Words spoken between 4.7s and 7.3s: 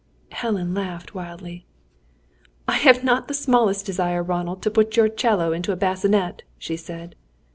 put your 'cello into a bassinet!" she said.